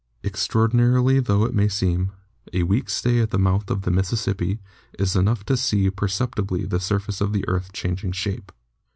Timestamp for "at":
3.19-3.29